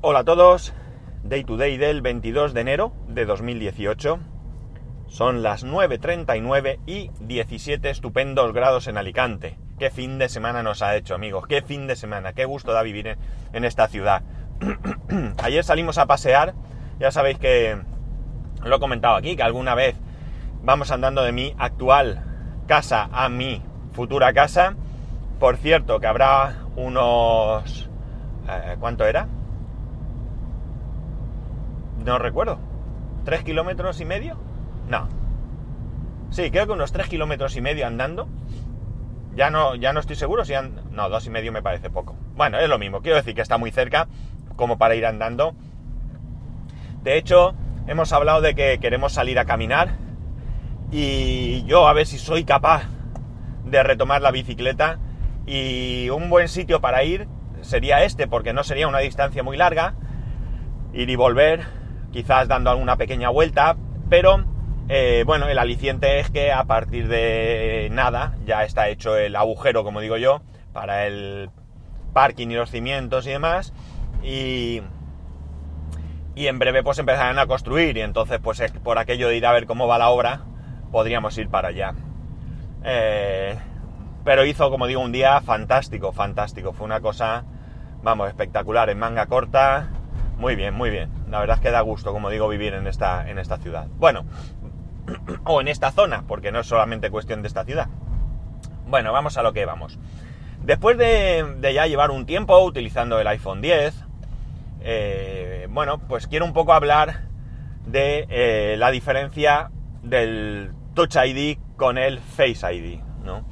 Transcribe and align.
Hola 0.00 0.20
a 0.20 0.24
todos, 0.24 0.72
Day 1.24 1.42
to 1.42 1.56
Day 1.56 1.76
del 1.76 2.02
22 2.02 2.54
de 2.54 2.60
enero 2.60 2.92
de 3.08 3.26
2018. 3.26 4.20
Son 5.08 5.42
las 5.42 5.66
9.39 5.66 6.78
y 6.86 7.10
17 7.18 7.90
estupendos 7.90 8.52
grados 8.52 8.86
en 8.86 8.96
Alicante. 8.96 9.58
Qué 9.76 9.90
fin 9.90 10.20
de 10.20 10.28
semana 10.28 10.62
nos 10.62 10.82
ha 10.82 10.94
hecho, 10.94 11.16
amigos. 11.16 11.48
Qué 11.48 11.62
fin 11.62 11.88
de 11.88 11.96
semana. 11.96 12.32
Qué 12.32 12.44
gusto 12.44 12.72
da 12.72 12.84
vivir 12.84 13.18
en, 13.52 13.64
esta 13.64 13.88
ciudad. 13.88 14.22
Ayer 15.42 15.64
salimos 15.64 15.98
a 15.98 16.06
pasear. 16.06 16.54
Ya 17.00 17.10
sabéis 17.10 17.40
que 17.40 17.76
lo 18.62 18.76
he 18.76 18.78
comentado 18.78 19.16
aquí, 19.16 19.34
que 19.34 19.42
alguna 19.42 19.74
vez 19.74 19.96
vamos 20.62 20.92
andando 20.92 21.24
de 21.24 21.32
mi 21.32 21.56
actual 21.58 22.22
casa 22.68 23.08
a 23.10 23.28
mi 23.28 23.64
futura 23.94 24.32
casa. 24.32 24.76
Por 25.40 25.56
cierto, 25.56 25.98
que 25.98 26.06
habrá 26.06 26.66
unos... 26.76 27.90
eh, 28.48 28.76
¿Cuánto 28.78 29.04
era? 29.04 29.26
No 32.04 32.18
recuerdo. 32.18 32.58
¿Tres 33.24 33.42
kilómetros 33.42 34.00
y 34.00 34.04
medio? 34.04 34.38
No. 34.88 35.08
Sí, 36.30 36.50
creo 36.50 36.66
que 36.66 36.72
unos 36.72 36.92
tres 36.92 37.08
kilómetros 37.08 37.56
y 37.56 37.60
medio 37.60 37.86
andando. 37.86 38.28
Ya 39.34 39.50
no, 39.50 39.74
ya 39.74 39.92
no 39.92 40.00
estoy 40.00 40.16
seguro 40.16 40.44
si 40.44 40.54
han... 40.54 40.80
No, 40.90 41.08
dos 41.08 41.26
y 41.26 41.30
medio 41.30 41.52
me 41.52 41.62
parece 41.62 41.90
poco. 41.90 42.16
Bueno, 42.36 42.58
es 42.58 42.68
lo 42.68 42.78
mismo. 42.78 43.02
Quiero 43.02 43.16
decir 43.16 43.34
que 43.34 43.40
está 43.40 43.58
muy 43.58 43.70
cerca 43.70 44.08
como 44.56 44.78
para 44.78 44.94
ir 44.94 45.06
andando. 45.06 45.54
De 47.02 47.16
hecho, 47.16 47.54
hemos 47.86 48.12
hablado 48.12 48.40
de 48.40 48.54
que 48.54 48.78
queremos 48.80 49.12
salir 49.12 49.38
a 49.38 49.44
caminar. 49.44 49.96
Y 50.90 51.64
yo 51.64 51.86
a 51.86 51.92
ver 51.92 52.06
si 52.06 52.18
soy 52.18 52.44
capaz 52.44 52.84
de 53.64 53.82
retomar 53.82 54.22
la 54.22 54.30
bicicleta. 54.30 54.98
Y 55.46 56.10
un 56.10 56.30
buen 56.30 56.48
sitio 56.48 56.80
para 56.80 57.04
ir 57.04 57.28
sería 57.60 58.02
este, 58.04 58.26
porque 58.26 58.52
no 58.52 58.64
sería 58.64 58.88
una 58.88 58.98
distancia 58.98 59.42
muy 59.42 59.56
larga. 59.56 59.94
Ir 60.92 61.08
y 61.10 61.16
volver, 61.16 61.66
quizás 62.18 62.48
dando 62.48 62.70
alguna 62.70 62.96
pequeña 62.96 63.28
vuelta, 63.28 63.76
pero 64.10 64.44
eh, 64.88 65.22
bueno, 65.24 65.46
el 65.46 65.56
aliciente 65.56 66.18
es 66.18 66.28
que 66.32 66.50
a 66.50 66.64
partir 66.64 67.06
de 67.06 67.88
nada 67.92 68.34
ya 68.44 68.64
está 68.64 68.88
hecho 68.88 69.16
el 69.16 69.36
agujero, 69.36 69.84
como 69.84 70.00
digo 70.00 70.16
yo, 70.16 70.42
para 70.72 71.06
el 71.06 71.48
parking 72.12 72.48
y 72.48 72.54
los 72.54 72.72
cimientos 72.72 73.24
y 73.28 73.30
demás. 73.30 73.72
Y, 74.24 74.82
y 76.34 76.48
en 76.48 76.58
breve 76.58 76.82
pues 76.82 76.98
empezarán 76.98 77.38
a 77.38 77.46
construir 77.46 77.96
y 77.96 78.00
entonces 78.00 78.40
pues 78.42 78.58
es 78.58 78.72
por 78.72 78.98
aquello 78.98 79.28
de 79.28 79.36
ir 79.36 79.46
a 79.46 79.52
ver 79.52 79.66
cómo 79.66 79.86
va 79.86 79.96
la 79.96 80.08
obra, 80.08 80.40
podríamos 80.90 81.38
ir 81.38 81.48
para 81.48 81.68
allá. 81.68 81.94
Eh, 82.82 83.56
pero 84.24 84.44
hizo, 84.44 84.68
como 84.70 84.88
digo, 84.88 85.02
un 85.02 85.12
día 85.12 85.40
fantástico, 85.40 86.10
fantástico. 86.10 86.72
Fue 86.72 86.84
una 86.84 87.00
cosa, 87.00 87.44
vamos, 88.02 88.26
espectacular, 88.26 88.90
en 88.90 88.98
manga 88.98 89.26
corta. 89.26 89.97
Muy 90.38 90.54
bien, 90.54 90.72
muy 90.72 90.90
bien. 90.90 91.10
La 91.30 91.40
verdad 91.40 91.56
es 91.56 91.62
que 91.62 91.72
da 91.72 91.80
gusto, 91.80 92.12
como 92.12 92.30
digo, 92.30 92.48
vivir 92.48 92.72
en 92.72 92.86
esta, 92.86 93.28
en 93.28 93.38
esta 93.38 93.58
ciudad. 93.58 93.88
Bueno, 93.98 94.24
o 95.44 95.60
en 95.60 95.66
esta 95.66 95.90
zona, 95.90 96.24
porque 96.28 96.52
no 96.52 96.60
es 96.60 96.66
solamente 96.68 97.10
cuestión 97.10 97.42
de 97.42 97.48
esta 97.48 97.64
ciudad. 97.64 97.88
Bueno, 98.86 99.12
vamos 99.12 99.36
a 99.36 99.42
lo 99.42 99.52
que 99.52 99.66
vamos. 99.66 99.98
Después 100.62 100.96
de, 100.96 101.44
ya 101.74 101.86
llevar 101.86 102.12
un 102.12 102.24
tiempo 102.24 102.56
utilizando 102.60 103.18
el 103.18 103.26
iPhone 103.26 103.60
10, 103.60 104.04
eh, 104.80 105.66
bueno, 105.70 105.98
pues 105.98 106.28
quiero 106.28 106.44
un 106.44 106.52
poco 106.52 106.72
hablar 106.72 107.22
de 107.86 108.26
eh, 108.30 108.76
la 108.78 108.92
diferencia 108.92 109.72
del 110.02 110.70
Touch 110.94 111.16
ID 111.16 111.58
con 111.76 111.98
el 111.98 112.20
Face 112.20 112.72
ID, 112.72 113.00
¿no? 113.24 113.44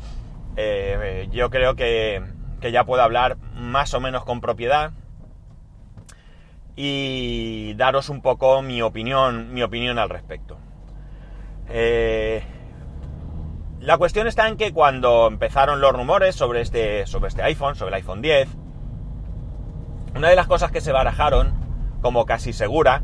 Eh, 0.56 1.28
yo 1.32 1.50
creo 1.50 1.74
que, 1.74 2.22
que 2.60 2.70
ya 2.70 2.84
puedo 2.84 3.02
hablar 3.02 3.38
más 3.54 3.92
o 3.92 4.00
menos 4.00 4.24
con 4.24 4.40
propiedad 4.40 4.92
y 6.76 7.72
daros 7.74 8.10
un 8.10 8.20
poco 8.20 8.60
mi 8.60 8.82
opinión, 8.82 9.52
mi 9.54 9.62
opinión 9.62 9.98
al 9.98 10.10
respecto. 10.10 10.58
Eh, 11.70 12.44
la 13.80 13.96
cuestión 13.96 14.26
está 14.26 14.46
en 14.46 14.58
que 14.58 14.72
cuando 14.72 15.26
empezaron 15.26 15.80
los 15.80 15.92
rumores 15.92 16.34
sobre 16.34 16.60
este, 16.60 17.06
sobre 17.06 17.28
este 17.28 17.42
iPhone, 17.42 17.74
sobre 17.74 17.88
el 17.88 17.94
iPhone 17.94 18.20
10, 18.20 18.48
una 20.14 20.28
de 20.28 20.36
las 20.36 20.46
cosas 20.46 20.70
que 20.70 20.82
se 20.82 20.92
barajaron 20.92 21.54
como 22.02 22.26
casi 22.26 22.52
segura, 22.52 23.02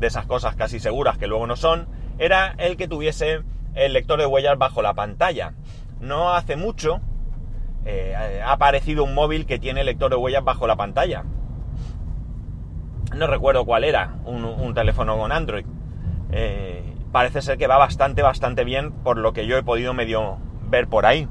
de 0.00 0.06
esas 0.06 0.26
cosas 0.26 0.56
casi 0.56 0.80
seguras 0.80 1.18
que 1.18 1.26
luego 1.26 1.46
no 1.46 1.56
son, 1.56 1.88
era 2.18 2.54
el 2.58 2.76
que 2.76 2.88
tuviese 2.88 3.42
el 3.74 3.92
lector 3.92 4.18
de 4.18 4.26
huellas 4.26 4.56
bajo 4.56 4.80
la 4.80 4.94
pantalla. 4.94 5.52
No 6.00 6.32
hace 6.34 6.56
mucho 6.56 7.00
eh, 7.84 8.14
ha 8.42 8.52
aparecido 8.52 9.04
un 9.04 9.14
móvil 9.14 9.44
que 9.44 9.58
tiene 9.58 9.84
lector 9.84 10.10
de 10.10 10.16
huellas 10.16 10.42
bajo 10.42 10.66
la 10.66 10.76
pantalla 10.76 11.24
no 13.14 13.26
recuerdo 13.26 13.64
cuál 13.64 13.84
era, 13.84 14.14
un, 14.24 14.74
teléfono 14.74 15.16
con 15.16 15.32
Android. 15.32 15.66
Eh, 16.32 16.94
parece 17.12 17.42
ser 17.42 17.58
que 17.58 17.66
va 17.66 17.76
bastante, 17.76 18.22
bastante 18.22 18.64
bien 18.64 18.92
por 18.92 19.18
lo 19.18 19.32
que 19.32 19.46
yo 19.46 19.56
he 19.56 19.62
podido 19.62 19.94
medio 19.94 20.38
ver 20.62 20.88
por 20.88 21.06
ahí. 21.06 21.28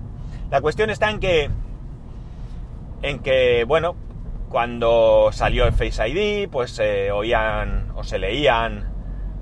La 0.50 0.62
cuestión 0.62 0.90
está 0.90 1.10
en 1.10 1.20
que, 1.20 1.50
en 3.02 3.20
que, 3.20 3.66
bueno, 3.68 3.96
cuando 4.50 5.30
salió 5.32 5.66
el 5.66 5.74
Face 5.74 6.08
ID, 6.08 6.48
pues 6.50 6.72
se 6.72 7.12
oían 7.12 7.92
o 7.96 8.04
se 8.04 8.20
leían 8.20 8.94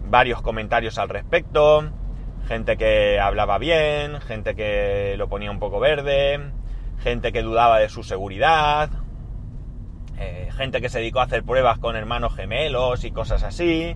varios 0.05 0.41
comentarios 0.41 0.97
al 0.97 1.09
respecto, 1.09 1.89
gente 2.47 2.77
que 2.77 3.19
hablaba 3.19 3.57
bien, 3.57 4.19
gente 4.21 4.55
que 4.55 5.15
lo 5.17 5.27
ponía 5.27 5.51
un 5.51 5.59
poco 5.59 5.79
verde, 5.79 6.39
gente 7.03 7.31
que 7.31 7.41
dudaba 7.41 7.79
de 7.79 7.89
su 7.89 8.03
seguridad, 8.03 8.89
eh, 10.21 10.51
gente 10.55 10.81
que 10.81 10.89
se 10.89 10.99
dedicó 10.99 11.19
a 11.19 11.23
hacer 11.23 11.43
pruebas 11.43 11.79
con 11.79 11.95
hermanos 11.95 12.35
gemelos 12.35 13.03
y 13.05 13.11
cosas 13.11 13.41
así. 13.41 13.95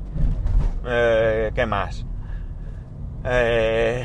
Eh, 0.88 1.52
¿Qué 1.54 1.66
más? 1.68 2.04
Eh, 3.24 4.04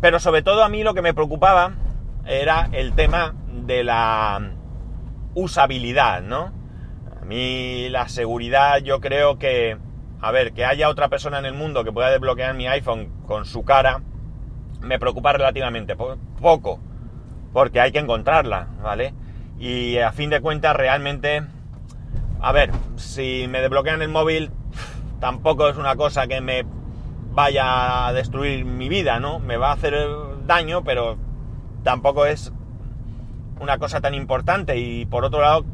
pero 0.00 0.20
sobre 0.20 0.42
todo 0.42 0.62
a 0.62 0.68
mí 0.68 0.84
lo 0.84 0.94
que 0.94 1.02
me 1.02 1.12
preocupaba 1.12 1.72
era 2.24 2.68
el 2.70 2.92
tema 2.94 3.34
de 3.50 3.82
la 3.82 4.52
usabilidad, 5.34 6.22
¿no? 6.22 6.52
A 7.20 7.24
mí 7.24 7.88
la 7.88 8.08
seguridad 8.08 8.78
yo 8.78 9.00
creo 9.00 9.36
que, 9.40 9.76
a 10.20 10.30
ver, 10.30 10.52
que 10.52 10.64
haya 10.64 10.88
otra 10.88 11.08
persona 11.08 11.40
en 11.40 11.46
el 11.46 11.54
mundo 11.54 11.82
que 11.82 11.90
pueda 11.90 12.10
desbloquear 12.10 12.54
mi 12.54 12.68
iPhone 12.68 13.10
con 13.26 13.44
su 13.44 13.64
cara, 13.64 14.02
me 14.80 15.00
preocupa 15.00 15.32
relativamente 15.32 15.96
poco, 15.96 16.78
porque 17.52 17.80
hay 17.80 17.90
que 17.90 17.98
encontrarla, 17.98 18.68
¿vale? 18.80 19.14
Y 19.58 19.98
a 19.98 20.12
fin 20.12 20.30
de 20.30 20.40
cuentas 20.40 20.76
realmente 20.76 21.42
a 22.40 22.52
ver, 22.52 22.70
si 22.96 23.46
me 23.48 23.60
desbloquean 23.60 24.02
el 24.02 24.08
móvil, 24.08 24.50
tampoco 25.20 25.68
es 25.68 25.76
una 25.76 25.96
cosa 25.96 26.26
que 26.26 26.40
me 26.40 26.64
vaya 27.32 28.06
a 28.06 28.12
destruir 28.12 28.64
mi 28.64 28.88
vida, 28.88 29.20
¿no? 29.20 29.38
Me 29.38 29.56
va 29.56 29.70
a 29.70 29.74
hacer 29.74 29.94
daño, 30.46 30.84
pero 30.84 31.18
tampoco 31.82 32.26
es 32.26 32.52
una 33.60 33.78
cosa 33.78 34.00
tan 34.00 34.14
importante. 34.14 34.78
Y 34.78 35.06
por 35.06 35.24
otro 35.24 35.40
lado, 35.40 35.64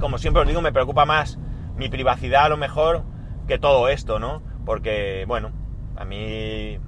como 0.00 0.18
siempre 0.18 0.42
os 0.42 0.48
digo, 0.48 0.60
me 0.60 0.72
preocupa 0.72 1.04
más 1.04 1.38
mi 1.76 1.88
privacidad 1.88 2.44
a 2.44 2.48
lo 2.48 2.56
mejor 2.56 3.04
que 3.46 3.58
todo 3.58 3.88
esto, 3.88 4.18
¿no? 4.18 4.42
Porque, 4.64 5.24
bueno, 5.26 5.50
a 5.96 6.04
mí... 6.04 6.78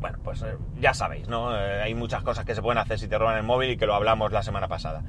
Bueno, 0.00 0.18
pues 0.22 0.44
ya 0.80 0.94
sabéis, 0.94 1.28
¿no? 1.28 1.48
Hay 1.48 1.94
muchas 1.94 2.22
cosas 2.22 2.44
que 2.44 2.54
se 2.54 2.62
pueden 2.62 2.78
hacer 2.78 2.98
si 2.98 3.08
te 3.08 3.18
roban 3.18 3.36
el 3.36 3.42
móvil 3.42 3.70
y 3.70 3.76
que 3.76 3.86
lo 3.86 3.94
hablamos 3.94 4.30
la 4.30 4.44
semana 4.44 4.68
pasada. 4.68 5.02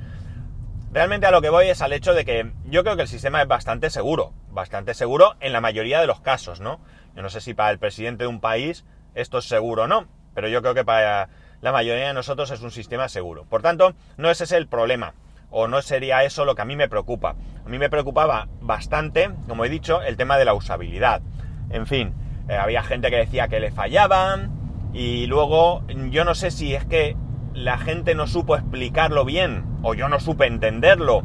Realmente 0.91 1.27
a 1.27 1.31
lo 1.31 1.41
que 1.41 1.51
voy 1.51 1.67
es 1.67 1.83
al 1.83 1.93
hecho 1.93 2.15
de 2.15 2.25
que 2.25 2.51
yo 2.65 2.83
creo 2.83 2.95
que 2.95 3.03
el 3.03 3.07
sistema 3.07 3.43
es 3.43 3.47
bastante 3.47 3.91
seguro, 3.91 4.33
bastante 4.49 4.95
seguro 4.95 5.35
en 5.39 5.53
la 5.53 5.61
mayoría 5.61 6.01
de 6.01 6.07
los 6.07 6.19
casos, 6.19 6.61
¿no? 6.61 6.79
Yo 7.15 7.21
no 7.21 7.29
sé 7.29 7.41
si 7.41 7.53
para 7.53 7.69
el 7.69 7.77
presidente 7.77 8.23
de 8.23 8.27
un 8.27 8.39
país 8.39 8.85
esto 9.13 9.37
es 9.37 9.45
seguro 9.45 9.83
o 9.83 9.87
no, 9.87 10.07
pero 10.33 10.47
yo 10.47 10.63
creo 10.63 10.73
que 10.73 10.83
para 10.83 11.29
la 11.61 11.71
mayoría 11.71 12.07
de 12.07 12.13
nosotros 12.15 12.49
es 12.49 12.61
un 12.61 12.71
sistema 12.71 13.07
seguro. 13.07 13.45
Por 13.45 13.61
tanto, 13.61 13.93
no 14.17 14.31
ese 14.31 14.45
es 14.45 14.51
el 14.51 14.67
problema, 14.67 15.13
o 15.51 15.67
no 15.67 15.79
sería 15.83 16.23
eso 16.23 16.43
lo 16.43 16.55
que 16.55 16.63
a 16.63 16.65
mí 16.65 16.75
me 16.75 16.89
preocupa. 16.89 17.35
A 17.63 17.69
mí 17.69 17.77
me 17.77 17.91
preocupaba 17.91 18.47
bastante, 18.59 19.29
como 19.47 19.65
he 19.65 19.69
dicho, 19.69 20.01
el 20.01 20.17
tema 20.17 20.39
de 20.39 20.45
la 20.45 20.55
usabilidad. 20.55 21.21
En 21.69 21.85
fin, 21.85 22.15
eh, 22.47 22.55
había 22.55 22.81
gente 22.81 23.11
que 23.11 23.17
decía 23.17 23.47
que 23.47 23.59
le 23.59 23.71
fallaban, 23.71 24.59
y 24.91 25.27
luego 25.27 25.83
yo 26.09 26.25
no 26.25 26.33
sé 26.33 26.49
si 26.49 26.73
es 26.73 26.83
que 26.85 27.15
la 27.53 27.77
gente 27.77 28.15
no 28.15 28.27
supo 28.27 28.55
explicarlo 28.55 29.25
bien, 29.25 29.65
o 29.81 29.93
yo 29.93 30.09
no 30.09 30.19
supe 30.19 30.47
entenderlo, 30.47 31.23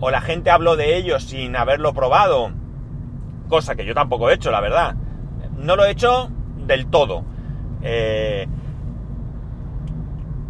o 0.00 0.10
la 0.10 0.20
gente 0.20 0.50
habló 0.50 0.76
de 0.76 0.96
ello 0.96 1.20
sin 1.20 1.56
haberlo 1.56 1.94
probado, 1.94 2.52
cosa 3.48 3.74
que 3.74 3.84
yo 3.84 3.94
tampoco 3.94 4.30
he 4.30 4.34
hecho, 4.34 4.50
la 4.50 4.60
verdad. 4.60 4.96
No 5.56 5.76
lo 5.76 5.84
he 5.84 5.90
hecho 5.90 6.30
del 6.66 6.86
todo. 6.86 7.24
Eh, 7.82 8.48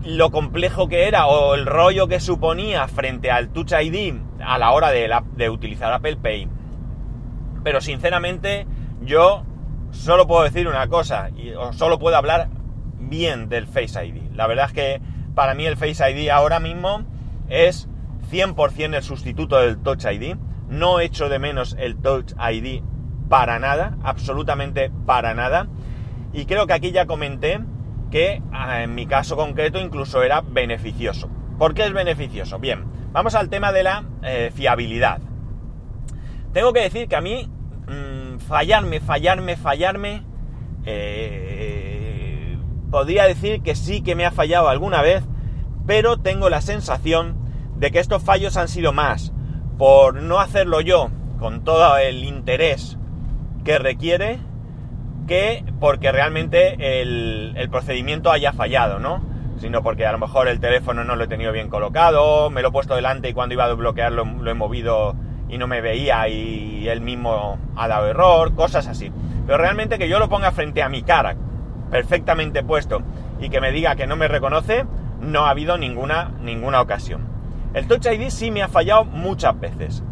lo 0.05 0.31
complejo 0.31 0.89
que 0.89 1.07
era 1.07 1.27
o 1.27 1.55
el 1.55 1.67
rollo 1.67 2.09
que 2.09 2.21
suponía 2.21 2.89
frente 2.89 3.31
al 3.31 3.51
Touch 3.51 3.73
ID 3.73 4.15
a 4.45 4.59
la 4.59 4.73
hora 4.73 4.91
de, 4.91 5.07
la, 5.09 5.25
utilizar 5.51 5.93
Apple 5.93 6.17
Pay. 6.17 6.49
Pero 7.63 7.81
sinceramente 7.81 8.67
yo 9.03 9.45
solo 9.91 10.27
puedo 10.27 10.43
decir 10.43 10.67
una 10.67 10.89
cosa, 10.89 11.31
y, 11.37 11.51
o 11.51 11.73
solo 11.73 11.99
puedo 11.99 12.17
hablar 12.17 12.49
bien 12.99 13.49
del 13.49 13.67
Face 13.67 14.05
ID. 14.05 14.22
La 14.35 14.47
verdad 14.47 14.67
es 14.67 14.73
que 14.73 15.01
para 15.35 15.55
mí 15.55 15.67
el 15.67 15.77
Face 15.77 16.11
ID 16.11 16.29
ahora 16.31 16.61
mismo 16.61 17.05
es 17.49 17.89
100% 18.31 18.97
el 18.97 19.03
sustituto 19.03 19.59
del 19.59 19.79
Touch 19.79 20.05
ID. 20.05 20.37
no 20.69 21.01
echo 21.01 21.29
de 21.29 21.39
menos 21.39 21.77
el 21.79 21.97
Touch 21.97 22.33
ID 22.39 22.83
para 23.29 23.59
nada, 23.59 23.97
absolutamente 24.03 24.91
para 25.07 25.35
nada. 25.35 25.69
Y 26.33 26.47
creo 26.47 26.67
que 26.67 26.73
aquí 26.73 26.93
ya 26.93 27.07
comenté 27.07 27.61
que 28.11 28.43
ah, 28.53 28.83
en 28.83 28.95
mi 28.95 29.07
caso 29.07 29.37
concreto 29.37 29.79
incluso 29.79 30.23
era 30.23 30.41
beneficioso. 30.41 31.29
¿Por 31.59 31.75
qué 31.75 31.85
es 31.85 31.93
beneficioso? 31.93 32.59
Bien, 32.59 32.85
vamos 33.13 33.35
al 33.35 33.49
tema 33.49 33.73
de 33.73 33.83
la 33.83 34.05
eh, 34.23 34.51
fiabilidad. 34.55 35.21
Tengo 36.53 36.73
que 36.73 36.81
decir 36.81 37.09
que 37.09 37.17
a 37.17 37.21
mí 37.21 37.49
mmm, 37.87 38.39
fallarme, 38.39 39.01
fallarme, 39.01 39.57
fallarme, 39.57 40.23
eh, 40.85 41.72
podría 42.93 43.25
decir 43.25 43.63
que 43.63 43.75
sí 43.75 44.03
que 44.03 44.15
me 44.15 44.27
ha 44.27 44.31
fallado 44.31 44.69
alguna 44.69 45.01
vez, 45.01 45.25
pero 45.87 46.19
tengo 46.19 46.51
la 46.51 46.61
sensación 46.61 47.37
de 47.79 47.91
que 47.91 47.99
estos 47.99 48.23
fallos 48.23 48.59
han 48.59 48.69
sido 48.69 48.93
más 48.93 49.33
por 49.79 50.23
no 50.23 50.39
hacerlo 50.39 50.83
yo 50.83 51.09
con 51.41 51.65
todo 51.65 51.97
el 51.97 52.23
interés 52.23 52.99
que 53.65 53.79
requiere 53.79 54.39
que 55.27 55.65
porque 55.81 56.13
realmente 56.13 57.01
el, 57.01 57.69
procedimiento 57.71 58.31
haya 58.31 58.53
fallado, 58.53 58.99
¿no? 58.99 59.25
Sino 59.57 59.83
porque 59.83 60.05
a 60.07 60.13
lo 60.13 60.19
mejor 60.19 60.49
el 60.49 60.61
teléfono 60.61 61.03
no 61.03 61.17
lo 61.17 61.25
he 61.25 61.29
tenido 61.29 61.51
bien 61.51 61.71
colocado, 61.71 62.51
me 62.51 62.61
lo 62.61 62.69
he 62.69 62.73
puesto 62.73 62.95
delante 62.95 63.31
y 63.31 63.33
cuando 63.33 63.55
iba 63.55 63.65
a 63.65 63.69
desbloquearlo 63.69 64.25
lo 64.25 64.51
he 64.51 64.55
movido 64.55 65.17
y 65.49 65.57
no 65.57 65.67
me 65.67 65.81
veía 65.81 66.29
y 66.29 66.87
él 66.89 67.01
mismo 67.01 67.59
ha 67.75 67.89
dado 67.89 68.07
error, 68.09 68.55
cosas 68.55 68.87
así. 68.87 69.11
Pero 69.47 69.57
realmente 69.57 69.99
que 69.99 70.11
yo 70.11 70.19
lo 70.19 70.29
ponga 70.29 70.53
frente 70.53 70.83
a 70.83 70.91
mi 70.91 71.03
cara, 71.03 71.37
perfectamente 71.93 72.65
puesto, 72.65 73.03
y 73.39 73.51
que 73.51 73.61
me 73.61 73.71
diga 73.71 73.95
que 73.95 74.09
no 74.09 74.17
me 74.17 74.27
reconoce, 74.27 74.87
no 75.21 75.47
ha 75.47 75.51
habido 75.51 75.79
ninguna, 75.79 76.33
ninguna 76.41 76.81
ocasión. 76.81 77.29
El 77.75 77.87
Touch 77.87 78.07
ID 78.07 78.31
sí 78.31 78.51
me 78.51 78.63
ha 78.63 78.69
fallado 78.69 79.05
muchas 79.05 79.61
veces. 79.61 80.03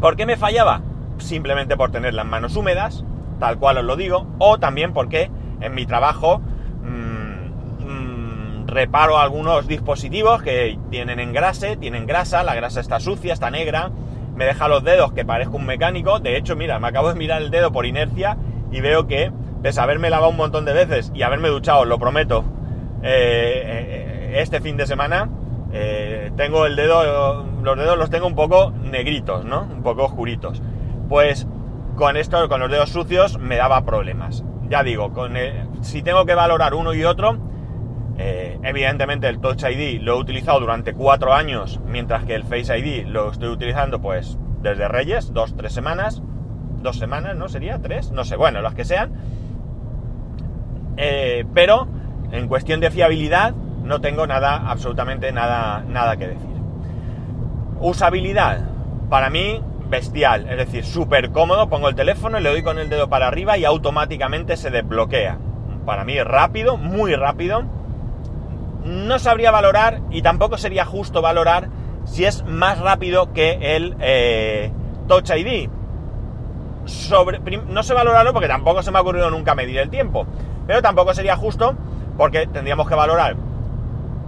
¿Por 0.00 0.16
qué 0.16 0.26
me 0.26 0.36
fallaba? 0.36 0.82
Simplemente 1.18 1.76
por 1.76 1.90
tener 1.90 2.14
las 2.14 2.26
manos 2.26 2.56
húmedas, 2.56 3.04
tal 3.38 3.58
cual 3.58 3.78
os 3.78 3.84
lo 3.84 3.96
digo, 3.96 4.26
o 4.38 4.58
también 4.58 4.92
porque 4.92 5.30
en 5.60 5.74
mi 5.74 5.86
trabajo 5.86 6.40
mmm, 6.82 7.86
mmm, 7.86 8.66
reparo 8.66 9.18
algunos 9.18 9.66
dispositivos 9.66 10.42
que 10.42 10.78
tienen 10.90 11.20
engrase, 11.20 11.76
tienen 11.76 12.06
grasa, 12.06 12.42
la 12.42 12.54
grasa 12.54 12.80
está 12.80 13.00
sucia, 13.00 13.32
está 13.32 13.50
negra, 13.50 13.90
me 14.36 14.44
deja 14.44 14.68
los 14.68 14.84
dedos 14.84 15.12
que 15.12 15.24
parezco 15.24 15.56
un 15.56 15.66
mecánico, 15.66 16.20
de 16.20 16.36
hecho, 16.36 16.54
mira, 16.54 16.78
me 16.78 16.88
acabo 16.88 17.08
de 17.08 17.14
mirar 17.14 17.40
el 17.42 17.50
dedo 17.50 17.72
por 17.72 17.86
inercia 17.86 18.36
y 18.70 18.80
veo 18.80 19.06
que, 19.06 19.32
pese 19.62 19.80
haberme 19.80 20.10
lavado 20.10 20.30
un 20.30 20.36
montón 20.36 20.64
de 20.64 20.72
veces 20.72 21.12
y 21.14 21.22
haberme 21.22 21.48
duchado, 21.48 21.84
lo 21.84 21.98
prometo, 21.98 22.44
eh, 23.02 23.62
eh, 23.64 24.40
este 24.40 24.60
fin 24.60 24.76
de 24.76 24.86
semana, 24.86 25.28
eh, 25.72 26.32
tengo 26.36 26.66
el 26.66 26.76
dedo, 26.76 27.44
los 27.62 27.78
dedos 27.78 27.98
los 27.98 28.10
tengo 28.10 28.26
un 28.26 28.34
poco 28.34 28.70
negritos, 28.70 29.44
¿no? 29.44 29.62
Un 29.62 29.82
poco 29.82 30.04
oscuritos. 30.04 30.62
Pues 31.08 31.46
con 31.96 32.16
esto, 32.16 32.48
con 32.48 32.60
los 32.60 32.70
dedos 32.70 32.90
sucios, 32.90 33.38
me 33.38 33.56
daba 33.56 33.84
problemas. 33.84 34.44
Ya 34.68 34.82
digo, 34.82 35.12
con 35.12 35.34
si 35.82 36.02
tengo 36.02 36.24
que 36.24 36.34
valorar 36.34 36.74
uno 36.74 36.94
y 36.94 37.04
otro, 37.04 37.38
evidentemente 38.16 39.28
el 39.28 39.40
Touch 39.40 39.64
ID 39.64 40.00
lo 40.00 40.16
he 40.16 40.20
utilizado 40.20 40.60
durante 40.60 40.92
cuatro 40.94 41.32
años, 41.32 41.80
mientras 41.86 42.24
que 42.24 42.34
el 42.34 42.44
Face 42.44 42.78
ID 42.78 43.06
lo 43.06 43.30
estoy 43.32 43.48
utilizando 43.48 44.00
pues 44.00 44.38
desde 44.62 44.86
Reyes, 44.88 45.32
dos, 45.32 45.56
tres 45.56 45.72
semanas, 45.72 46.22
dos 46.82 46.98
semanas, 46.98 47.36
¿no? 47.36 47.48
Sería 47.48 47.80
tres, 47.80 48.12
no 48.12 48.24
sé, 48.24 48.36
bueno, 48.36 48.60
las 48.62 48.74
que 48.74 48.84
sean. 48.84 49.12
Eh, 50.96 51.44
pero 51.54 51.88
en 52.32 52.48
cuestión 52.48 52.80
de 52.80 52.90
fiabilidad, 52.90 53.54
no 53.82 54.00
tengo 54.00 54.26
nada, 54.26 54.70
absolutamente 54.70 55.32
nada, 55.32 55.84
nada 55.86 56.16
que 56.16 56.28
decir. 56.28 56.50
Usabilidad, 57.80 58.68
para 59.08 59.30
mí, 59.30 59.62
bestial, 59.88 60.48
es 60.48 60.56
decir, 60.56 60.84
súper 60.84 61.30
cómodo, 61.30 61.68
pongo 61.68 61.88
el 61.88 61.94
teléfono, 61.94 62.38
le 62.38 62.50
doy 62.50 62.62
con 62.62 62.78
el 62.78 62.88
dedo 62.88 63.08
para 63.08 63.26
arriba 63.26 63.58
y 63.58 63.64
automáticamente 63.64 64.56
se 64.56 64.70
desbloquea. 64.70 65.38
Para 65.84 66.04
mí 66.04 66.22
rápido, 66.22 66.76
muy 66.76 67.14
rápido. 67.16 67.64
No 68.84 69.18
sabría 69.18 69.50
valorar 69.50 70.00
y 70.10 70.22
tampoco 70.22 70.56
sería 70.56 70.84
justo 70.84 71.20
valorar 71.20 71.68
si 72.04 72.24
es 72.24 72.44
más 72.44 72.78
rápido 72.78 73.32
que 73.32 73.76
el 73.76 73.96
eh, 74.00 74.72
Touch 75.08 75.30
ID. 75.30 75.68
Sobre, 76.84 77.40
no 77.40 77.82
sé 77.82 77.92
valorarlo 77.92 78.32
porque 78.32 78.48
tampoco 78.48 78.82
se 78.82 78.90
me 78.90 78.98
ha 78.98 79.02
ocurrido 79.02 79.30
nunca 79.30 79.54
medir 79.54 79.78
el 79.78 79.90
tiempo, 79.90 80.26
pero 80.70 80.82
tampoco 80.82 81.12
sería 81.14 81.34
justo 81.34 81.74
porque 82.16 82.46
tendríamos 82.46 82.88
que 82.88 82.94
valorar 82.94 83.34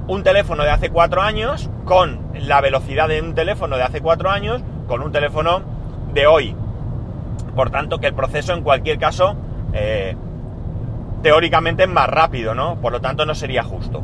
un 0.08 0.24
teléfono 0.24 0.64
de 0.64 0.70
hace 0.70 0.90
cuatro 0.90 1.22
años 1.22 1.70
con 1.84 2.18
la 2.34 2.60
velocidad 2.60 3.06
de 3.06 3.22
un 3.22 3.36
teléfono 3.36 3.76
de 3.76 3.84
hace 3.84 4.00
cuatro 4.00 4.28
años 4.28 4.60
con 4.88 5.02
un 5.02 5.12
teléfono 5.12 5.62
de 6.12 6.26
hoy. 6.26 6.56
Por 7.54 7.70
tanto, 7.70 7.98
que 8.00 8.08
el 8.08 8.14
proceso 8.14 8.54
en 8.54 8.64
cualquier 8.64 8.98
caso 8.98 9.36
eh, 9.72 10.16
teóricamente 11.22 11.84
es 11.84 11.88
más 11.88 12.08
rápido, 12.08 12.56
¿no? 12.56 12.74
Por 12.74 12.90
lo 12.90 13.00
tanto, 13.00 13.24
no 13.24 13.36
sería 13.36 13.62
justo. 13.62 14.02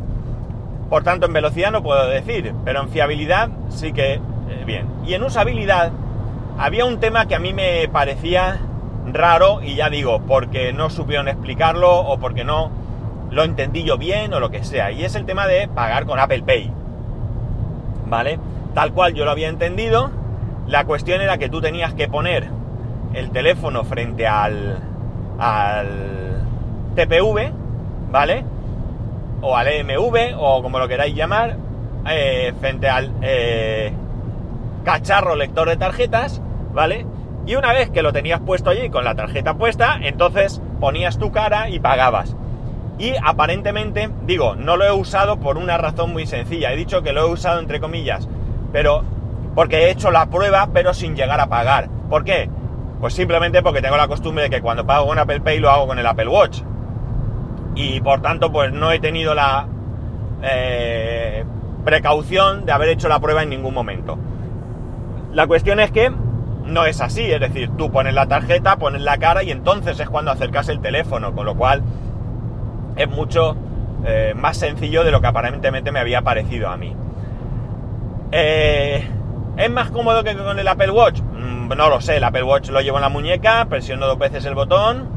Por 0.88 1.02
tanto, 1.02 1.26
en 1.26 1.32
velocidad 1.32 1.73
no 1.73 1.82
puedo 1.82 2.06
decir, 2.06 2.55
pero 2.64 2.82
en 2.82 2.88
fiabilidad 2.88 3.49
sí 3.69 3.93
que 3.93 4.12
eh, 4.12 4.20
bien. 4.64 4.87
Y 5.05 5.14
en 5.14 5.25
usabilidad 5.25 5.90
había 6.56 6.85
un 6.85 7.00
tema 7.00 7.26
que 7.26 7.35
a 7.35 7.40
mí 7.40 7.52
me 7.52 7.88
parecía 7.88 8.61
raro 9.14 9.62
y 9.62 9.75
ya 9.75 9.90
digo, 9.90 10.20
porque 10.26 10.72
no 10.72 10.90
supieron 10.90 11.28
explicarlo 11.28 12.00
o 12.00 12.19
porque 12.19 12.44
no 12.44 12.70
lo 13.31 13.44
entendí 13.44 13.84
yo 13.84 13.99
bien 13.99 14.32
o 14.34 14.40
lo 14.40 14.50
que 14.50 14.64
sea. 14.64 14.90
Y 14.90 15.05
es 15.05 15.14
el 15.14 15.25
tema 15.25 15.46
de 15.46 15.69
pagar 15.69 16.06
con 16.06 16.19
Apple 16.19 16.43
Pay. 16.43 16.72
¿Vale? 18.06 18.38
Tal 18.75 18.93
cual 18.93 19.14
yo 19.14 19.25
lo 19.25 19.31
había 19.31 19.49
entendido. 19.49 20.10
La 20.66 20.84
cuestión 20.84 21.20
era 21.20 21.38
que 21.38 21.49
tú 21.49 21.60
tenías 21.60 21.94
que 21.94 22.08
poner 22.08 22.49
el 23.14 23.31
teléfono 23.31 23.84
frente 23.84 24.26
al, 24.26 24.78
al 25.38 26.43
TPV, 26.94 27.52
¿vale? 28.11 28.44
O 29.40 29.56
al 29.56 29.69
EMV, 29.69 30.37
o 30.38 30.62
como 30.62 30.78
lo 30.78 30.88
queráis 30.88 31.14
llamar, 31.14 31.56
eh, 32.11 32.52
frente 32.61 32.88
al 32.88 33.12
eh, 33.22 33.93
cacharro 34.84 35.37
lector 35.37 35.69
de 35.69 35.76
tarjetas, 35.76 36.40
¿vale? 36.72 37.06
Y 37.49 37.56
una 37.56 37.73
vez 37.73 37.89
que 37.89 38.03
lo 38.03 38.12
tenías 38.12 38.41
puesto 38.41 38.69
allí 38.69 38.91
con 38.91 39.05
la 39.05 39.15
tarjeta 39.15 39.55
puesta, 39.55 39.99
entonces 40.03 40.61
ponías 40.81 41.19
tu 41.19 41.33
cara 41.33 41.71
y 41.71 41.81
pagabas. 41.81 42.37
Y 42.99 43.15
aparentemente, 43.25 44.11
digo, 44.27 44.55
no 44.55 44.77
lo 44.77 44.85
he 44.85 44.93
usado 44.93 45.41
por 45.41 45.56
una 45.56 45.79
razón 45.79 46.12
muy 46.12 46.27
sencilla. 46.27 46.71
He 46.71 46.77
dicho 46.77 47.03
que 47.03 47.15
lo 47.15 47.23
he 47.23 47.33
usado 47.33 47.59
entre 47.59 47.81
comillas, 47.81 48.29
pero 48.71 49.03
porque 49.55 49.79
he 49.79 49.91
hecho 49.91 50.11
la 50.11 50.27
prueba, 50.27 50.69
pero 50.75 50.93
sin 50.93 51.17
llegar 51.17 51.41
a 51.41 51.47
pagar. 51.47 51.89
¿Por 52.11 52.23
qué? 52.23 52.50
Pues 53.00 53.14
simplemente 53.14 53.62
porque 53.62 53.81
tengo 53.81 53.97
la 53.97 54.09
costumbre 54.09 54.45
de 54.45 54.50
que 54.50 54.61
cuando 54.61 54.87
pago 54.87 55.07
con 55.07 55.19
Apple 55.19 55.40
Pay 55.40 55.59
lo 55.59 55.71
hago 55.71 55.87
con 55.87 55.99
el 55.99 56.07
Apple 56.07 56.28
Watch. 56.28 56.61
Y 57.75 58.02
por 58.02 58.21
tanto, 58.21 58.52
pues 58.52 58.75
no 58.75 58.93
he 58.93 58.99
tenido 58.99 59.35
la 59.35 59.67
eh, 60.43 61.47
precaución 61.83 62.67
de 62.67 62.73
haber 62.73 62.90
hecho 62.90 63.09
la 63.09 63.21
prueba 63.21 63.43
en 63.43 63.49
ningún 63.49 63.73
momento. 63.73 64.19
La 65.33 65.47
cuestión 65.47 65.81
es 65.81 65.90
que 65.90 66.12
no 66.68 66.84
es 66.84 67.00
así, 67.00 67.22
es 67.30 67.40
decir, 67.40 67.70
tú 67.76 67.90
pones 67.90 68.14
la 68.14 68.26
tarjeta, 68.26 68.76
pones 68.76 69.02
la 69.02 69.18
cara 69.18 69.42
y 69.42 69.50
entonces 69.50 69.98
es 69.98 70.08
cuando 70.08 70.30
acercas 70.30 70.68
el 70.68 70.80
teléfono, 70.80 71.34
con 71.34 71.46
lo 71.46 71.56
cual 71.56 71.82
es 72.96 73.08
mucho 73.08 73.56
eh, 74.04 74.34
más 74.37 74.56
sencillo 74.56 75.04
de 75.04 75.10
lo 75.10 75.20
que 75.20 75.26
aparentemente 75.26 75.90
me 75.92 76.00
había 76.00 76.22
parecido 76.22 76.68
a 76.68 76.76
mí. 76.76 76.94
Eh, 78.32 79.08
¿Es 79.56 79.70
más 79.70 79.90
cómodo 79.90 80.22
que 80.22 80.37
con 80.37 80.58
el 80.58 80.68
Apple 80.68 80.90
Watch? 80.90 81.20
Mm, 81.20 81.68
no 81.76 81.88
lo 81.88 82.00
sé, 82.00 82.18
el 82.18 82.25
Apple 82.25 82.44
Watch 82.44 82.68
lo 82.68 82.80
llevo 82.80 82.98
en 82.98 83.02
la 83.02 83.08
muñeca, 83.08 83.66
presiono 83.68 84.06
dos 84.06 84.18
veces 84.18 84.44
el 84.44 84.54
botón 84.54 85.08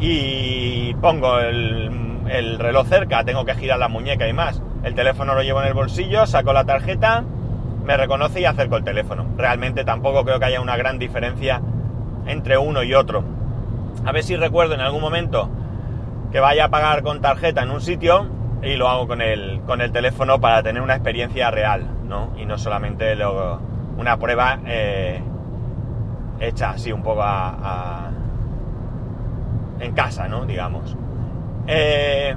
y 0.00 0.94
pongo 0.94 1.40
el, 1.40 1.90
el 2.28 2.58
reloj 2.58 2.86
cerca, 2.86 3.24
tengo 3.24 3.44
que 3.44 3.54
girar 3.54 3.78
la 3.78 3.88
muñeca 3.88 4.28
y 4.28 4.32
más. 4.32 4.62
El 4.84 4.94
teléfono 4.94 5.34
lo 5.34 5.42
llevo 5.42 5.60
en 5.60 5.68
el 5.68 5.74
bolsillo, 5.74 6.26
saco 6.26 6.52
la 6.52 6.64
tarjeta, 6.64 7.24
me 7.84 7.96
reconoce 7.96 8.40
y 8.40 8.44
acerco 8.44 8.76
el 8.76 8.84
teléfono. 8.84 9.26
Realmente 9.36 9.84
tampoco 9.84 10.24
creo 10.24 10.38
que 10.38 10.46
haya 10.46 10.60
una 10.60 10.76
gran 10.76 10.98
diferencia 10.98 11.60
entre 12.26 12.58
uno 12.58 12.82
y 12.82 12.94
otro. 12.94 13.22
A 14.04 14.12
ver 14.12 14.22
si 14.22 14.36
recuerdo 14.36 14.74
en 14.74 14.80
algún 14.80 15.00
momento 15.00 15.48
que 16.32 16.40
vaya 16.40 16.64
a 16.66 16.68
pagar 16.68 17.02
con 17.02 17.20
tarjeta 17.20 17.62
en 17.62 17.70
un 17.70 17.80
sitio 17.80 18.26
y 18.62 18.76
lo 18.76 18.88
hago 18.88 19.06
con 19.06 19.20
el, 19.20 19.60
con 19.66 19.80
el 19.80 19.92
teléfono 19.92 20.40
para 20.40 20.62
tener 20.62 20.82
una 20.82 20.94
experiencia 20.94 21.50
real, 21.50 21.86
¿no? 22.04 22.32
Y 22.36 22.46
no 22.46 22.58
solamente 22.58 23.14
una 23.96 24.16
prueba 24.18 24.58
eh, 24.66 25.22
hecha 26.40 26.70
así 26.70 26.90
un 26.90 27.02
poco 27.02 27.22
a, 27.22 27.48
a, 27.48 28.10
en 29.80 29.92
casa, 29.92 30.28
¿no? 30.28 30.46
Digamos. 30.46 30.96
Eh, 31.66 32.34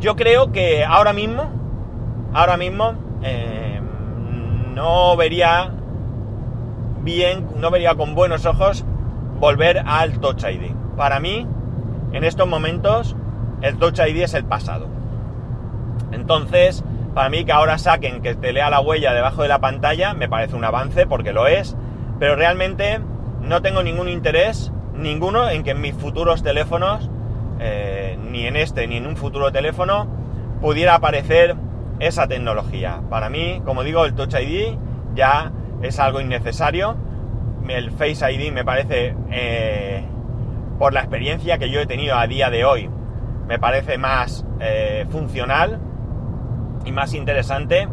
yo 0.00 0.14
creo 0.14 0.52
que 0.52 0.84
ahora 0.84 1.12
mismo, 1.12 1.50
ahora 2.36 2.58
mismo, 2.58 2.94
eh, 3.22 3.80
no 4.74 5.16
vería 5.16 5.72
bien, 7.00 7.48
no 7.56 7.70
vería 7.70 7.94
con 7.94 8.14
buenos 8.14 8.44
ojos 8.44 8.84
volver 9.40 9.82
al 9.86 10.20
Touch 10.20 10.44
ID. 10.44 10.72
Para 10.96 11.18
mí, 11.18 11.46
en 12.12 12.24
estos 12.24 12.46
momentos, 12.46 13.16
el 13.62 13.78
Touch 13.78 13.98
ID 14.00 14.22
es 14.22 14.34
el 14.34 14.44
pasado. 14.44 14.86
Entonces, 16.12 16.84
Para 17.14 17.30
mí 17.30 17.46
que 17.46 17.52
ahora 17.52 17.78
saquen 17.78 18.20
que 18.20 18.34
te 18.34 18.52
lea 18.52 18.68
la 18.68 18.80
huella 18.80 19.14
debajo 19.14 19.40
de 19.40 19.48
la 19.48 19.58
pantalla 19.58 20.12
me 20.12 20.28
parece 20.28 20.54
un 20.54 20.66
avance 20.66 21.06
porque 21.06 21.32
lo 21.32 21.46
es, 21.46 21.74
pero 22.18 22.36
realmente 22.36 23.00
no 23.40 23.62
tengo 23.62 23.82
ningún 23.82 24.10
interés, 24.10 24.70
ninguno, 24.94 25.48
en 25.48 25.62
que 25.62 25.70
en 25.70 25.80
mis 25.80 25.94
futuros 25.94 26.42
teléfonos, 26.42 27.08
eh, 27.58 28.18
ni 28.30 28.46
en 28.46 28.56
este 28.56 28.86
ni 28.86 28.98
en 28.98 29.06
un 29.06 29.16
futuro 29.16 29.50
teléfono, 29.50 30.06
pudiera 30.60 30.94
aparecer 30.94 31.56
esa 31.98 32.26
tecnología. 32.26 33.00
Para 33.08 33.30
mí, 33.30 33.60
como 33.64 33.82
digo, 33.82 34.04
el 34.04 34.14
Touch 34.14 34.34
ID 34.34 34.76
ya 35.14 35.52
es 35.82 35.98
algo 35.98 36.20
innecesario. 36.20 36.96
El 37.68 37.90
Face 37.92 38.32
ID 38.32 38.52
me 38.52 38.64
parece, 38.64 39.14
eh, 39.30 40.04
por 40.78 40.92
la 40.92 41.00
experiencia 41.00 41.58
que 41.58 41.70
yo 41.70 41.80
he 41.80 41.86
tenido 41.86 42.16
a 42.16 42.26
día 42.26 42.50
de 42.50 42.64
hoy, 42.64 42.90
me 43.48 43.58
parece 43.58 43.98
más 43.98 44.44
eh, 44.60 45.06
funcional 45.10 45.80
y 46.84 46.92
más 46.92 47.14
interesante. 47.14 47.88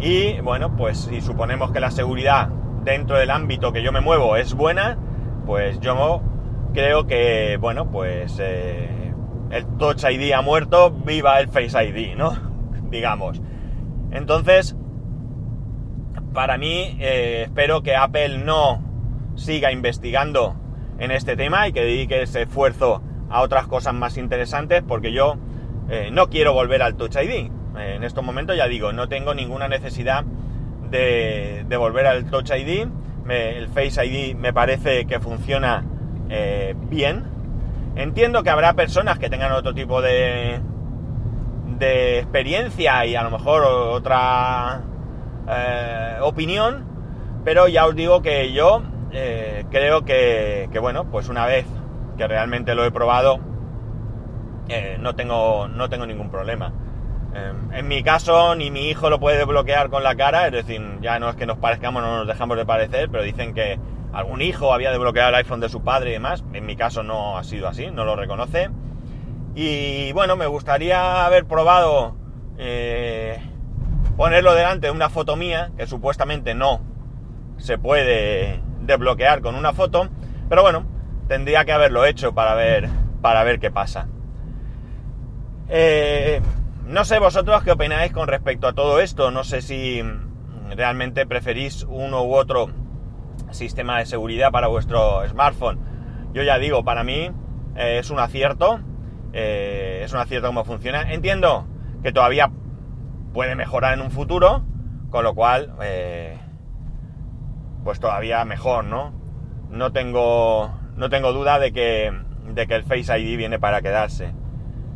Y 0.00 0.40
bueno, 0.40 0.76
pues 0.76 0.98
si 0.98 1.20
suponemos 1.20 1.72
que 1.72 1.80
la 1.80 1.90
seguridad 1.90 2.48
dentro 2.84 3.18
del 3.18 3.30
ámbito 3.30 3.72
que 3.72 3.82
yo 3.82 3.92
me 3.92 4.00
muevo 4.00 4.36
es 4.36 4.54
buena, 4.54 4.96
pues 5.46 5.80
yo 5.80 6.22
creo 6.72 7.06
que, 7.06 7.56
bueno, 7.60 7.90
pues 7.90 8.38
eh, 8.40 9.12
el 9.50 9.66
Touch 9.78 10.04
ID 10.04 10.32
ha 10.32 10.42
muerto, 10.42 10.90
viva 10.90 11.40
el 11.40 11.48
Face 11.48 11.82
ID, 11.82 12.16
¿no? 12.16 12.47
Digamos. 12.90 13.40
Entonces, 14.10 14.76
para 16.32 16.58
mí, 16.58 16.96
eh, 17.00 17.42
espero 17.46 17.82
que 17.82 17.96
Apple 17.96 18.38
no 18.38 18.82
siga 19.36 19.72
investigando 19.72 20.56
en 20.98 21.10
este 21.10 21.36
tema 21.36 21.68
y 21.68 21.72
que 21.72 21.82
dedique 21.82 22.22
ese 22.22 22.42
esfuerzo 22.42 23.02
a 23.30 23.42
otras 23.42 23.66
cosas 23.66 23.94
más 23.94 24.16
interesantes, 24.16 24.82
porque 24.86 25.12
yo 25.12 25.36
eh, 25.88 26.10
no 26.12 26.28
quiero 26.28 26.52
volver 26.52 26.82
al 26.82 26.96
Touch 26.96 27.16
ID. 27.16 27.50
en 27.78 28.02
estos 28.02 28.24
momentos 28.24 28.56
ya 28.56 28.66
digo, 28.66 28.92
no 28.92 29.08
tengo 29.08 29.34
ninguna 29.34 29.68
necesidad 29.68 30.24
de, 30.90 31.64
volver 31.78 32.06
al 32.06 32.24
Touch 32.30 32.50
ID. 32.50 32.88
el 33.28 33.68
Face 33.68 34.04
ID 34.04 34.34
me 34.34 34.52
parece 34.52 35.06
que 35.06 35.20
funciona 35.20 35.84
eh, 36.28 36.74
bien. 36.88 37.24
Entiendo 37.96 38.42
que 38.42 38.50
habrá 38.50 38.74
personas 38.74 39.18
que 39.18 39.28
tengan 39.28 39.52
otro 39.52 39.74
tipo 39.74 40.02
de, 40.02 40.60
de 41.78 42.18
experiencia 42.18 43.04
y 43.06 43.14
a 43.14 43.22
lo 43.22 43.30
mejor 43.30 43.62
otra 43.64 44.82
eh, 45.48 46.16
opinión, 46.20 46.84
pero 47.44 47.68
ya 47.68 47.86
os 47.86 47.94
digo 47.94 48.22
que 48.22 48.52
yo 48.52 48.82
eh, 49.12 49.64
creo 49.70 50.04
que, 50.04 50.68
bueno, 50.80 51.10
pues 51.10 51.28
una 51.28 51.46
vez 51.46 51.66
que 52.16 52.26
realmente 52.26 52.74
lo 52.74 52.84
he 52.84 52.90
probado, 52.90 53.40
no, 54.98 55.14
tengo, 55.14 55.68
no 55.68 55.88
tengo 55.88 56.04
ningún 56.06 56.30
problema. 56.30 56.72
Em, 57.34 57.72
en 57.72 57.88
mi 57.88 58.02
caso, 58.02 58.54
ni 58.54 58.70
mi 58.70 58.88
hijo 58.88 59.10
lo 59.10 59.20
puede 59.20 59.38
desbloquear 59.38 59.90
con 59.90 60.02
la 60.02 60.14
cara, 60.16 60.46
es 60.46 60.52
decir, 60.52 60.80
ya 61.00 61.18
no 61.18 61.28
es 61.30 61.36
que 61.36 61.46
nos 61.46 61.58
parezcamos, 61.58 62.02
no 62.02 62.16
nos 62.18 62.26
dejamos 62.26 62.56
de 62.56 62.64
parecer, 62.64 63.08
pero 63.10 63.22
dicen 63.22 63.54
que 63.54 63.78
algún 64.12 64.40
hijo 64.40 64.72
había 64.72 64.90
desbloqueado 64.90 65.28
el 65.28 65.34
iPhone 65.36 65.60
de 65.60 65.68
su 65.68 65.82
padre 65.82 66.10
y 66.10 66.12
demás. 66.14 66.44
En 66.52 66.64
mi 66.64 66.76
caso 66.76 67.02
no 67.02 67.36
ha 67.36 67.44
sido 67.44 67.68
así, 67.68 67.90
no 67.90 68.04
lo 68.04 68.16
reconoce. 68.16 68.70
Y 69.60 70.12
bueno, 70.12 70.36
me 70.36 70.46
gustaría 70.46 71.26
haber 71.26 71.44
probado 71.44 72.14
eh, 72.58 73.40
ponerlo 74.16 74.54
delante 74.54 74.86
de 74.86 74.92
una 74.92 75.10
foto 75.10 75.34
mía, 75.34 75.72
que 75.76 75.88
supuestamente 75.88 76.54
no 76.54 76.80
se 77.56 77.76
puede 77.76 78.62
desbloquear 78.82 79.40
con 79.40 79.56
una 79.56 79.72
foto, 79.72 80.10
pero 80.48 80.62
bueno, 80.62 80.86
tendría 81.26 81.64
que 81.64 81.72
haberlo 81.72 82.04
hecho 82.04 82.32
para 82.36 82.54
ver, 82.54 82.88
para 83.20 83.42
ver 83.42 83.58
qué 83.58 83.72
pasa. 83.72 84.06
Eh, 85.68 86.40
no 86.86 87.04
sé 87.04 87.18
vosotros 87.18 87.64
qué 87.64 87.72
opináis 87.72 88.12
con 88.12 88.28
respecto 88.28 88.68
a 88.68 88.74
todo 88.74 89.00
esto. 89.00 89.32
No 89.32 89.42
sé 89.42 89.60
si 89.60 90.04
realmente 90.70 91.26
preferís 91.26 91.82
uno 91.82 92.22
u 92.22 92.36
otro 92.36 92.70
sistema 93.50 93.98
de 93.98 94.06
seguridad 94.06 94.52
para 94.52 94.68
vuestro 94.68 95.28
smartphone. 95.28 95.80
Yo 96.32 96.44
ya 96.44 96.60
digo, 96.60 96.84
para 96.84 97.02
mí 97.02 97.32
eh, 97.74 97.98
es 97.98 98.10
un 98.10 98.20
acierto. 98.20 98.82
Eh, 99.32 100.02
es 100.04 100.12
un 100.12 100.20
acierto 100.20 100.48
cómo 100.48 100.64
funciona. 100.64 101.12
Entiendo 101.12 101.66
que 102.02 102.12
todavía 102.12 102.50
puede 103.32 103.54
mejorar 103.54 103.94
en 103.94 104.00
un 104.00 104.10
futuro, 104.10 104.64
con 105.10 105.24
lo 105.24 105.34
cual, 105.34 105.74
eh, 105.82 106.38
pues 107.84 108.00
todavía 108.00 108.44
mejor, 108.44 108.84
¿no? 108.84 109.12
No 109.70 109.92
tengo, 109.92 110.72
no 110.96 111.10
tengo 111.10 111.32
duda 111.32 111.58
de 111.58 111.72
que, 111.72 112.12
de 112.48 112.66
que 112.66 112.74
el 112.74 112.84
Face 112.84 113.18
ID 113.18 113.36
viene 113.36 113.58
para 113.58 113.82
quedarse. 113.82 114.32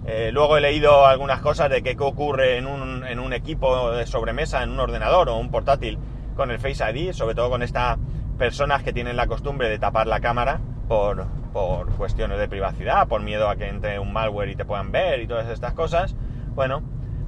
Eh, 0.04 0.30
luego 0.32 0.56
he 0.56 0.60
leído 0.60 1.06
algunas 1.06 1.40
cosas 1.40 1.70
de 1.70 1.82
qué 1.82 1.96
ocurre 2.00 2.56
en 2.56 2.66
un, 2.66 3.04
en 3.06 3.20
un, 3.20 3.32
equipo 3.32 3.92
de 3.92 4.06
sobremesa, 4.06 4.62
en 4.62 4.70
un 4.70 4.80
ordenador 4.80 5.28
o 5.28 5.36
un 5.36 5.50
portátil 5.50 5.98
con 6.34 6.50
el 6.50 6.58
Face 6.58 6.82
ID, 6.90 7.12
sobre 7.12 7.34
todo 7.34 7.50
con 7.50 7.62
estas 7.62 7.98
personas 8.38 8.82
que 8.82 8.92
tienen 8.92 9.16
la 9.16 9.28
costumbre 9.28 9.68
de 9.68 9.78
tapar 9.78 10.08
la 10.08 10.20
cámara 10.20 10.60
por, 10.92 11.26
por 11.54 11.90
cuestiones 11.96 12.38
de 12.38 12.48
privacidad, 12.48 13.08
por 13.08 13.22
miedo 13.22 13.48
a 13.48 13.56
que 13.56 13.66
entre 13.66 13.98
un 13.98 14.12
malware 14.12 14.50
y 14.50 14.56
te 14.56 14.66
puedan 14.66 14.92
ver 14.92 15.22
y 15.22 15.26
todas 15.26 15.48
estas 15.48 15.72
cosas. 15.72 16.14
Bueno, 16.54 16.82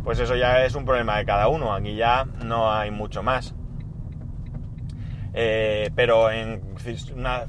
pues 0.05 0.19
eso 0.19 0.37
ya 0.37 0.67
es 0.67 0.75
un 0.75 0.85
problema 0.85 1.17
de 1.17 1.25
cada 1.25 1.49
uno, 1.49 1.73
aquí 1.73 1.97
ya 1.97 2.27
no 2.45 2.71
hay 2.71 2.91
mucho 2.91 3.23
más. 3.23 3.55
Eh, 5.33 5.91
pero 5.95 6.31
en 6.31 6.61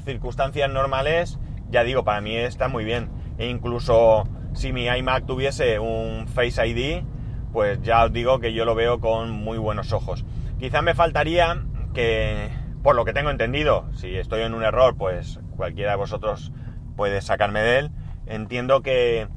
circunstancias 0.06 0.72
normales, 0.72 1.38
ya 1.70 1.84
digo, 1.84 2.06
para 2.06 2.22
mí 2.22 2.38
está 2.38 2.70
muy 2.70 2.86
bien. 2.86 3.10
E 3.38 3.50
incluso 3.50 4.24
si 4.54 4.72
mi 4.72 4.86
iMac 4.86 5.26
tuviese 5.26 5.80
un 5.80 6.30
Face 6.30 6.66
ID, 6.66 7.04
pues 7.52 7.82
ya 7.82 8.06
os 8.06 8.14
digo 8.14 8.40
que 8.40 8.54
yo 8.54 8.64
lo 8.64 8.74
veo 8.74 9.02
con 9.02 9.32
muy 9.32 9.58
buenos 9.58 9.92
ojos. 9.92 10.24
Quizá 10.60 10.82
me 10.82 10.94
faltaría 10.94 11.62
que, 11.94 12.52
por 12.84 12.96
lo 12.96 13.04
que 13.04 13.12
tengo 13.12 13.32
entendido, 13.32 13.84
si 13.96 14.16
estoy 14.16 14.44
en 14.44 14.54
un 14.54 14.64
error, 14.64 14.96
pues 14.96 15.42
cualquiera 15.56 15.92
de 15.92 15.98
vosotros 15.98 16.52
puede 16.96 17.22
sacarme 17.22 17.62
de 17.62 17.80
él. 17.80 17.92
Entiendo 18.26 18.82
que 18.82 19.28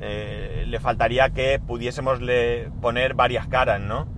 eh, 0.00 0.64
le 0.66 0.80
faltaría 0.80 1.30
que 1.30 1.58
pudiésemos 1.58 2.20
poner 2.80 3.14
varias 3.14 3.46
caras, 3.48 3.80
¿no? 3.80 4.08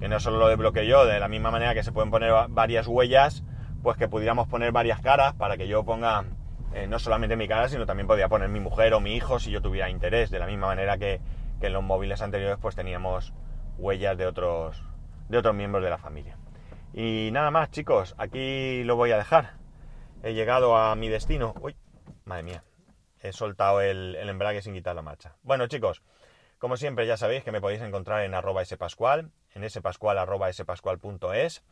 Que 0.00 0.08
no 0.08 0.20
solo 0.20 0.38
lo 0.38 0.48
desbloqueo 0.48 0.84
yo, 0.84 1.06
de 1.06 1.20
la 1.20 1.28
misma 1.28 1.50
manera 1.50 1.74
que 1.74 1.82
se 1.82 1.92
pueden 1.92 2.10
poner 2.10 2.32
varias 2.48 2.86
huellas, 2.86 3.44
pues 3.82 3.96
que 3.96 4.08
pudiéramos 4.08 4.48
poner 4.48 4.72
varias 4.72 5.00
caras 5.00 5.34
para 5.34 5.56
que 5.56 5.68
yo 5.68 5.84
ponga 5.84 6.24
eh, 6.74 6.86
no 6.86 6.98
solamente 6.98 7.36
mi 7.36 7.48
cara, 7.48 7.68
sino 7.68 7.86
también 7.86 8.06
podría 8.06 8.28
poner 8.28 8.48
mi 8.48 8.60
mujer 8.60 8.92
o 8.94 9.00
mi 9.00 9.14
hijo 9.14 9.38
si 9.38 9.50
yo 9.50 9.62
tuviera 9.62 9.88
interés, 9.88 10.30
de 10.30 10.38
la 10.38 10.46
misma 10.46 10.66
manera 10.66 10.98
que, 10.98 11.20
en 11.60 11.72
los 11.72 11.82
móviles 11.82 12.22
anteriores 12.22 12.58
pues 12.60 12.76
teníamos 12.76 13.32
huellas 13.78 14.16
de 14.16 14.26
otros, 14.26 14.84
de 15.28 15.38
otros 15.38 15.54
miembros 15.54 15.82
de 15.82 15.90
la 15.90 15.98
familia. 15.98 16.36
Y 16.92 17.30
nada 17.32 17.50
más, 17.50 17.70
chicos, 17.70 18.14
aquí 18.18 18.84
lo 18.84 18.96
voy 18.96 19.12
a 19.12 19.16
dejar. 19.16 19.57
He 20.22 20.34
llegado 20.34 20.76
a 20.76 20.94
mi 20.96 21.08
destino. 21.08 21.54
Uy, 21.60 21.76
madre 22.24 22.42
mía, 22.42 22.64
he 23.20 23.32
soltado 23.32 23.80
el, 23.80 24.16
embrague 24.16 24.62
sin 24.62 24.74
quitar 24.74 24.94
la 24.96 25.02
marcha. 25.02 25.36
Bueno, 25.42 25.66
chicos, 25.68 26.02
como 26.58 26.76
siempre 26.76 27.06
ya 27.06 27.16
sabéis 27.16 27.44
que 27.44 27.52
me 27.52 27.60
podéis 27.60 27.82
encontrar 27.82 28.24
en 28.24 28.34
arroba 28.34 28.64
spascual, 28.64 29.30
en 29.54 29.68
spascual 29.70 30.18
arroba 30.18 30.52
spascual.es. 30.52 31.62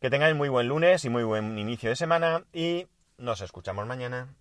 Que 0.00 0.10
tengáis 0.10 0.36
muy 0.36 0.48
buen 0.48 0.68
lunes 0.68 1.04
y 1.04 1.10
muy 1.10 1.24
buen 1.24 1.58
inicio 1.58 1.90
de 1.90 1.96
semana 1.96 2.44
y 2.52 2.86
nos 3.18 3.40
escuchamos 3.40 3.86
mañana. 3.86 4.34